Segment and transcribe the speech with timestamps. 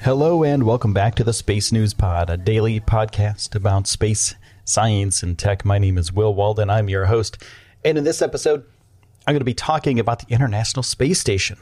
[0.00, 5.22] Hello and welcome back to the Space News Pod, a daily podcast about space, science,
[5.22, 5.64] and tech.
[5.64, 6.70] My name is Will Walden.
[6.70, 7.42] I'm your host.
[7.84, 8.64] And in this episode,
[9.26, 11.58] I'm going to be talking about the International Space Station.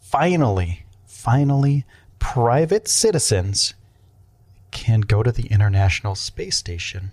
[0.00, 1.84] Finally, finally,
[2.18, 3.74] private citizens
[4.70, 7.10] can go to the International Space Station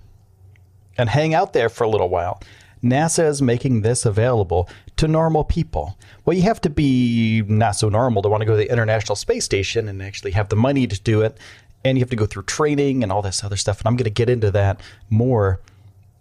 [0.98, 2.42] and hang out there for a little while.
[2.84, 5.98] NASA is making this available to normal people.
[6.26, 9.16] Well, you have to be not so normal to want to go to the International
[9.16, 11.38] Space Station and actually have the money to do it.
[11.84, 13.80] And you have to go through training and all this other stuff.
[13.80, 15.62] And I'm going to get into that more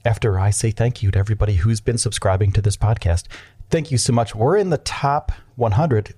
[0.05, 3.25] after I say thank you to everybody who's been subscribing to this podcast.
[3.71, 4.35] Thank you so much.
[4.35, 6.15] We're in the top 100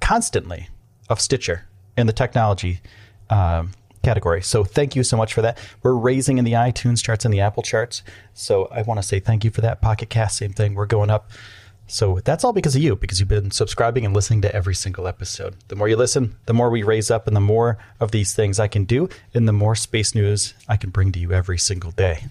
[0.00, 0.68] constantly
[1.08, 2.80] of Stitcher and the technology
[3.30, 4.42] um, category.
[4.42, 5.58] So thank you so much for that.
[5.82, 8.02] We're raising in the iTunes charts and the Apple charts.
[8.34, 9.80] So I want to say thank you for that.
[9.80, 10.74] Pocket Cast, same thing.
[10.74, 11.30] We're going up.
[11.90, 15.08] So that's all because of you, because you've been subscribing and listening to every single
[15.08, 15.56] episode.
[15.68, 18.60] The more you listen, the more we raise up, and the more of these things
[18.60, 21.90] I can do, and the more space news I can bring to you every single
[21.90, 22.26] day.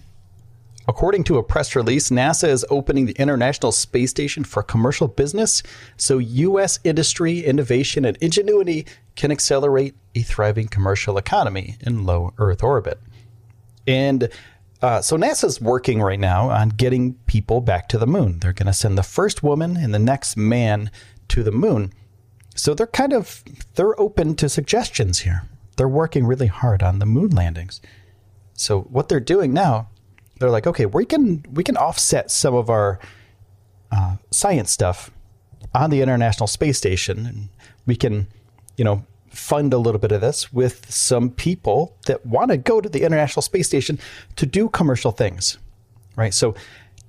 [0.86, 5.62] According to a press release, NASA is opening the International Space Station for commercial business
[5.98, 6.78] so U.S.
[6.82, 13.00] industry, innovation, and ingenuity can accelerate a thriving commercial economy in low Earth orbit.
[13.86, 14.28] And
[14.82, 18.38] uh, so NASA's working right now on getting people back to the moon.
[18.38, 20.90] They're going to send the first woman and the next man
[21.28, 21.92] to the moon.
[22.54, 23.42] So they're kind of
[23.74, 25.44] they're open to suggestions here.
[25.76, 27.80] They're working really hard on the moon landings.
[28.54, 29.88] So what they're doing now
[30.38, 32.98] they're like, okay, we can we can offset some of our
[33.90, 35.10] uh, science stuff
[35.74, 37.48] on the International Space Station, and
[37.86, 38.28] we can,
[38.76, 42.80] you know, fund a little bit of this with some people that want to go
[42.80, 43.98] to the International Space Station
[44.36, 45.58] to do commercial things,
[46.16, 46.34] right?
[46.34, 46.54] So.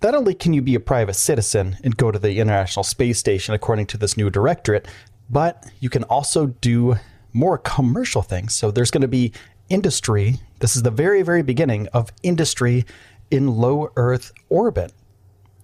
[0.02, 3.54] Not only can you be a private citizen and go to the International Space Station
[3.54, 4.88] according to this new directorate,
[5.30, 6.96] but you can also do
[7.34, 8.56] more commercial things.
[8.56, 9.34] So there's going to be
[9.70, 10.40] industry.
[10.60, 12.86] This is the very, very beginning of industry
[13.30, 14.94] in low Earth orbit.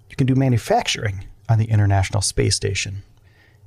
[0.09, 3.03] You can do manufacturing on the International Space Station.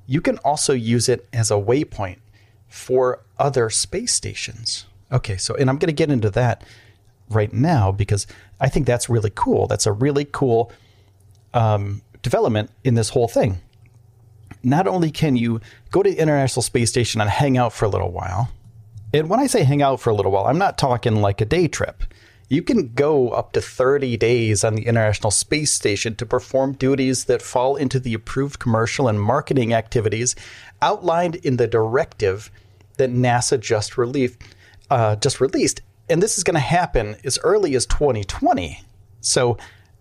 [0.07, 2.19] You can also use it as a waypoint
[2.69, 4.87] for other space stations.
[5.11, 6.65] Okay, so, and I'm going to get into that
[7.31, 8.27] right now because
[8.61, 9.67] I think that's really cool.
[9.67, 10.73] That's a really cool
[11.55, 13.59] um, development in this whole thing.
[14.63, 17.89] Not only can you go to the International Space Station and hang out for a
[17.89, 18.51] little while,
[19.15, 21.47] and when I say hang out for a little while, I'm not talking like a
[21.47, 22.03] day trip
[22.49, 27.27] you can go up to 30 days on the International Space Station to perform duties
[27.27, 30.35] that fall into the approved commercial and marketing activities
[30.81, 32.51] outlined in the directive
[32.97, 34.39] that NASA just released.
[34.91, 38.83] Uh, just released, and this is going to happen as early as 2020.
[39.21, 39.59] So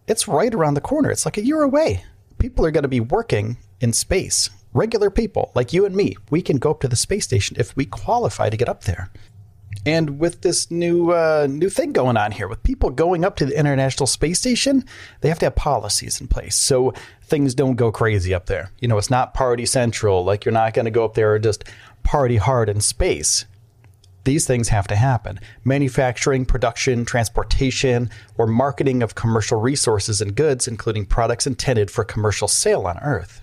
[0.08, 1.12] it's right around the corner.
[1.12, 2.06] It's like a year away.
[2.38, 4.50] People are going to be working in space.
[4.74, 7.76] Regular people like you and me, we can go up to the space station if
[7.76, 9.10] we qualify to get up there.
[9.86, 13.46] And with this new uh, new thing going on here, with people going up to
[13.46, 14.84] the International Space Station,
[15.22, 16.94] they have to have policies in place so
[17.24, 18.72] things don't go crazy up there.
[18.80, 20.24] You know, it's not party central.
[20.24, 21.64] Like you're not going to go up there and just
[22.04, 23.46] party hard in space.
[24.24, 25.40] These things have to happen.
[25.64, 32.50] Manufacturing, production, transportation, or marketing of commercial resources and goods, including products intended for commercial
[32.50, 33.42] sale on Earth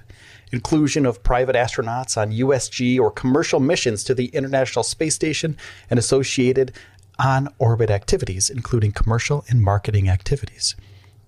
[0.54, 5.56] inclusion of private astronauts on USG or commercial missions to the International Space Station,
[5.90, 6.72] and associated
[7.18, 10.74] on orbit activities, including commercial and marketing activities.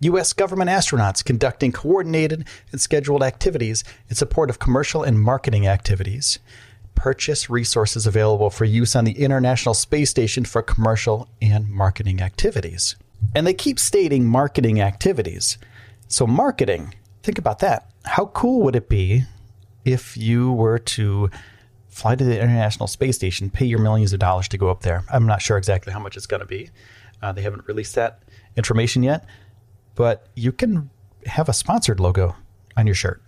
[0.00, 0.32] U.S.
[0.32, 6.39] government astronauts conducting coordinated and scheduled activities in support of commercial and marketing activities.
[6.95, 12.95] Purchase resources available for use on the International Space Station for commercial and marketing activities.
[13.34, 15.59] And they keep stating marketing activities.
[16.09, 19.24] So, marketing, think about that how cool would it be
[19.84, 21.30] if you were to
[21.88, 25.04] fly to the International Space Station, pay your millions of dollars to go up there?
[25.10, 26.70] I'm not sure exactly how much it's going to be.
[27.22, 28.22] Uh, they haven't released that
[28.56, 29.26] information yet,
[29.94, 30.91] but you can
[31.26, 32.36] have a sponsored logo
[32.76, 33.22] on your shirt.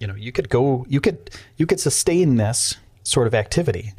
[0.00, 3.92] You know, you could go, you could, you could sustain this sort of activity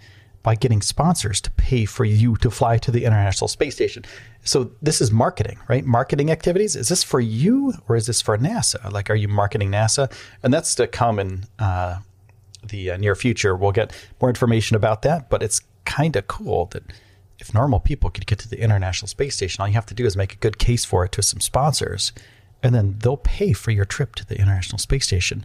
[0.46, 4.06] by getting sponsors to pay for you to fly to the International Space Station.
[4.44, 5.84] So this is marketing, right?
[5.84, 6.76] Marketing activities.
[6.76, 8.92] Is this for you or is this for NASA?
[8.92, 10.12] Like, are you marketing NASA?
[10.44, 11.98] And that's to come in uh,
[12.64, 13.56] the uh, near future.
[13.56, 16.84] We'll get more information about that, but it's kind of cool that
[17.40, 20.06] if normal people could get to the International Space Station, all you have to do
[20.06, 22.14] is make a good case for it to some sponsors,
[22.62, 25.44] and then they'll pay for your trip to the International Space Station.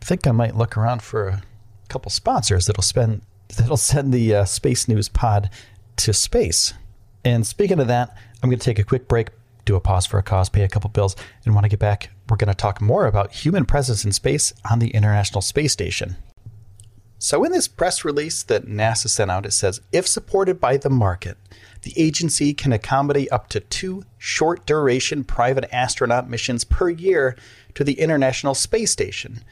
[0.00, 1.42] I think I might look around for a
[1.90, 3.20] couple sponsors that'll spend
[3.56, 5.50] that'll send the uh, Space News Pod
[5.96, 6.74] to space.
[7.24, 9.30] And speaking of that, I'm going to take a quick break,
[9.64, 12.10] do a pause for a cause, pay a couple bills, and when I get back,
[12.28, 16.16] we're going to talk more about human presence in space on the International Space Station.
[17.20, 20.90] So, in this press release that NASA sent out, it says if supported by the
[20.90, 21.36] market,
[21.82, 27.36] the agency can accommodate up to two short duration private astronaut missions per year
[27.74, 29.42] to the International Space Station.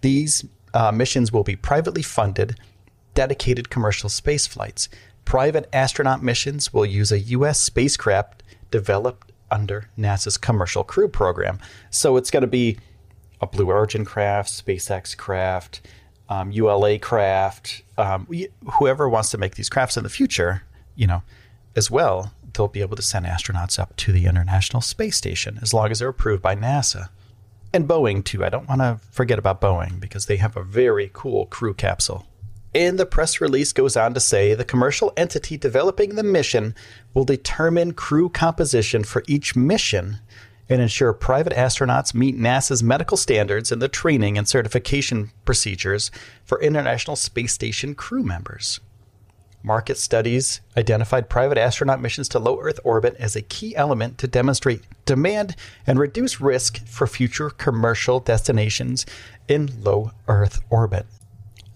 [0.00, 2.58] These uh, missions will be privately funded,
[3.14, 4.88] dedicated commercial space flights.
[5.24, 7.60] Private astronaut missions will use a U.S.
[7.60, 11.58] spacecraft developed under NASA's Commercial Crew Program.
[11.90, 12.78] So, it's going to be
[13.40, 15.80] a Blue Origin craft, SpaceX craft
[16.30, 18.26] um, ULA craft, um,
[18.74, 20.62] whoever wants to make these crafts in the future,
[20.94, 21.22] you know,
[21.74, 25.74] as well, they'll be able to send astronauts up to the International Space Station as
[25.74, 27.08] long as they're approved by NASA.
[27.72, 28.44] And Boeing, too.
[28.44, 32.26] I don't want to forget about Boeing because they have a very cool crew capsule.
[32.74, 36.74] And the press release goes on to say the commercial entity developing the mission
[37.14, 40.20] will determine crew composition for each mission
[40.68, 46.12] and ensure private astronauts meet NASA's medical standards and the training and certification procedures
[46.44, 48.78] for International Space Station crew members.
[49.64, 54.26] Market studies identified private astronaut missions to low Earth orbit as a key element to
[54.26, 55.56] demonstrate demand
[55.86, 59.04] and reduce risk for future commercial destinations
[59.48, 61.04] in low Earth orbit.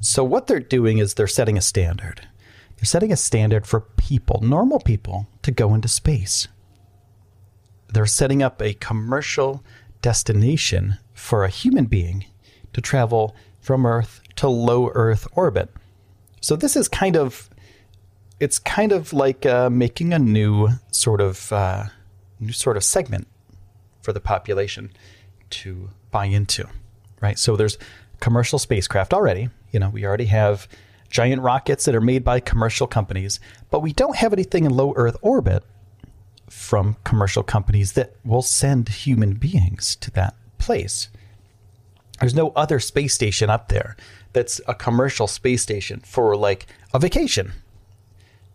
[0.05, 2.29] So, what they're doing is they're setting a standard.
[2.77, 6.49] They're setting a standard for people, normal people, to go into space
[7.95, 9.65] they're setting up a commercial
[10.03, 12.27] destination for a human being
[12.73, 15.71] to travel from Earth to low Earth orbit.
[16.41, 17.49] So this is kind of
[18.41, 21.85] it's kind of like uh, making a new sort of uh,
[22.41, 23.29] new sort of segment
[24.03, 24.91] for the population
[25.51, 26.69] to buy into,
[27.21, 27.39] right?
[27.39, 27.79] So there's
[28.21, 29.49] commercial spacecraft already.
[29.73, 30.69] You know, we already have
[31.11, 33.41] giant rockets that are made by commercial companies,
[33.71, 35.63] but we don't have anything in low Earth orbit
[36.49, 41.09] from commercial companies that will send human beings to that place.
[42.21, 43.97] There's no other space station up there
[44.33, 47.53] that's a commercial space station for like a vacation.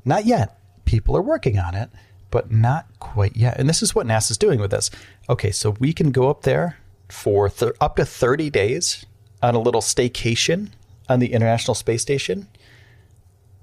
[0.05, 0.57] Not yet.
[0.85, 1.89] People are working on it,
[2.31, 3.59] but not quite yet.
[3.59, 4.89] And this is what NASA's doing with this.
[5.29, 6.77] Okay, so we can go up there
[7.09, 9.05] for th- up to 30 days
[9.41, 10.69] on a little staycation
[11.07, 12.47] on the International Space Station.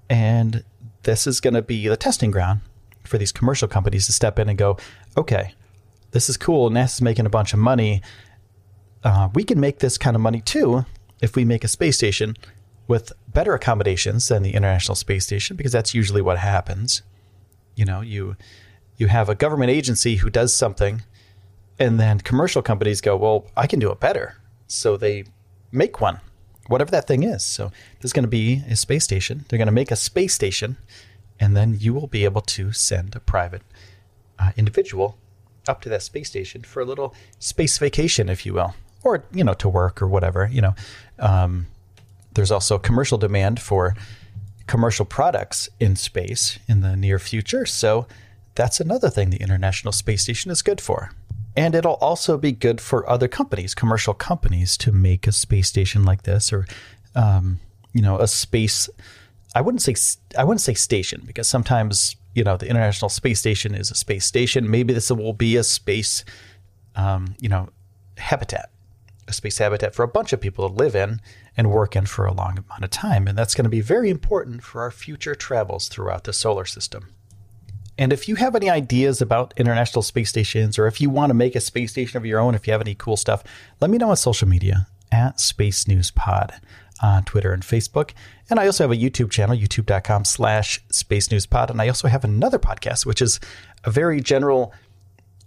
[0.08, 0.64] And
[1.02, 2.60] this is going to be the testing ground
[3.04, 4.76] for these commercial companies to step in and go,
[5.16, 5.54] okay,
[6.10, 6.70] this is cool.
[6.70, 8.02] NASA's making a bunch of money.
[9.04, 10.84] Uh, we can make this kind of money too
[11.20, 12.36] if we make a space station
[12.88, 17.02] with better accommodations than the International Space Station, because that's usually what happens.
[17.74, 18.36] You know, you
[18.96, 21.02] you have a government agency who does something,
[21.78, 24.36] and then commercial companies go, well, I can do it better.
[24.68, 25.24] So they
[25.76, 26.20] make one,
[26.68, 27.44] whatever that thing is.
[27.44, 27.70] So
[28.00, 29.44] there's going to be a space station.
[29.48, 30.76] They're going to make a space station
[31.38, 33.62] and then you will be able to send a private
[34.38, 35.18] uh, individual
[35.68, 39.44] up to that space station for a little space vacation, if you will, or you
[39.44, 40.48] know to work or whatever.
[40.50, 40.74] You know,
[41.18, 41.66] um,
[42.34, 43.94] there's also commercial demand for
[44.66, 48.06] commercial products in space in the near future, so
[48.54, 51.10] that's another thing the International Space Station is good for.
[51.56, 56.04] And it'll also be good for other companies, commercial companies, to make a space station
[56.04, 56.66] like this, or
[57.14, 57.60] um,
[57.94, 58.90] you know, a space
[59.56, 59.94] I wouldn't say
[60.36, 64.26] I wouldn't say station because sometimes you know the International Space Station is a space
[64.26, 64.70] station.
[64.70, 66.26] Maybe this will be a space,
[66.94, 67.70] um, you know,
[68.18, 68.68] habitat,
[69.26, 71.22] a space habitat for a bunch of people to live in
[71.56, 74.10] and work in for a long amount of time, and that's going to be very
[74.10, 77.14] important for our future travels throughout the solar system.
[77.98, 81.34] And if you have any ideas about international space stations, or if you want to
[81.34, 83.42] make a space station of your own, if you have any cool stuff,
[83.80, 86.52] let me know on social media at Space News Pod
[87.02, 88.12] on Twitter and Facebook.
[88.48, 91.70] And I also have a YouTube channel, youtube.com slash space news pod.
[91.70, 93.40] And I also have another podcast, which is
[93.84, 94.72] a very general,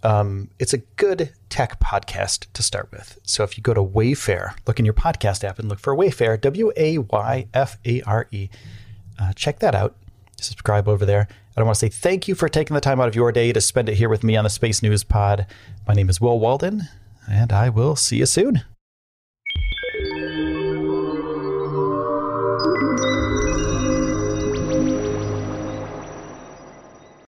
[0.02, 3.18] um, it's a good tech podcast to start with.
[3.22, 6.40] So if you go to Wayfare, look in your podcast app and look for Wayfare,
[6.40, 8.48] W A Y F A R E,
[9.18, 9.96] uh, check that out.
[10.40, 11.28] Subscribe over there.
[11.56, 13.52] And I want to say thank you for taking the time out of your day
[13.52, 15.46] to spend it here with me on the Space News Pod.
[15.86, 16.82] My name is Will Walden,
[17.28, 18.62] and I will see you soon.